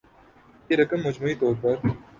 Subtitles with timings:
[0.69, 1.75] یہ رقم مجموعی طور پر